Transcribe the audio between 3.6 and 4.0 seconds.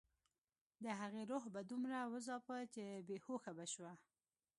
شوه